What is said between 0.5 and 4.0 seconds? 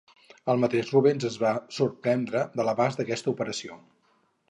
El mateix Rubens es va sorprendre de l'abast d'aquesta operació.